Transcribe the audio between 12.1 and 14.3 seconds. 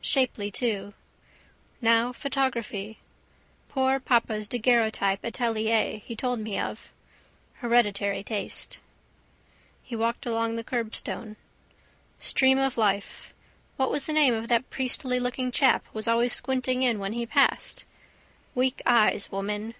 Stream of life. What was the